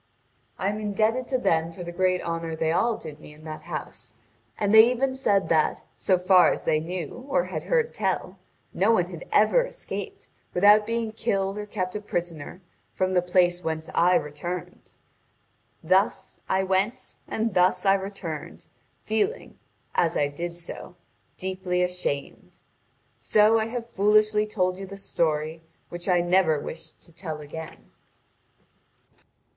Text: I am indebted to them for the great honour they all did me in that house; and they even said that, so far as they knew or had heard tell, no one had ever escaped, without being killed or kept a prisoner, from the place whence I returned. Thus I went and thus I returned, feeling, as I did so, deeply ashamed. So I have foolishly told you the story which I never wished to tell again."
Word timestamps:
I 0.57 0.69
am 0.69 0.79
indebted 0.79 1.27
to 1.27 1.37
them 1.37 1.71
for 1.71 1.83
the 1.83 1.91
great 1.91 2.23
honour 2.23 2.55
they 2.55 2.71
all 2.71 2.97
did 2.97 3.19
me 3.19 3.33
in 3.35 3.43
that 3.43 3.61
house; 3.61 4.15
and 4.57 4.73
they 4.73 4.89
even 4.89 5.13
said 5.13 5.47
that, 5.49 5.83
so 5.95 6.17
far 6.17 6.49
as 6.51 6.63
they 6.63 6.79
knew 6.79 7.27
or 7.29 7.43
had 7.43 7.61
heard 7.65 7.93
tell, 7.93 8.39
no 8.73 8.91
one 8.93 9.11
had 9.11 9.25
ever 9.31 9.63
escaped, 9.63 10.27
without 10.55 10.87
being 10.87 11.11
killed 11.11 11.55
or 11.59 11.67
kept 11.67 11.95
a 11.95 12.01
prisoner, 12.01 12.61
from 12.95 13.13
the 13.13 13.21
place 13.21 13.63
whence 13.63 13.91
I 13.93 14.15
returned. 14.15 14.93
Thus 15.83 16.39
I 16.49 16.63
went 16.63 17.13
and 17.27 17.53
thus 17.53 17.85
I 17.85 17.93
returned, 17.93 18.65
feeling, 19.03 19.59
as 19.93 20.17
I 20.17 20.29
did 20.29 20.57
so, 20.57 20.95
deeply 21.37 21.83
ashamed. 21.83 22.63
So 23.19 23.59
I 23.59 23.67
have 23.67 23.85
foolishly 23.87 24.47
told 24.47 24.79
you 24.79 24.87
the 24.87 24.97
story 24.97 25.61
which 25.89 26.09
I 26.09 26.21
never 26.21 26.59
wished 26.59 27.01
to 27.01 27.11
tell 27.11 27.39
again." 27.39 27.91